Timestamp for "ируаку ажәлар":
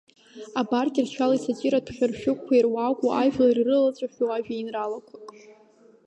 2.57-3.55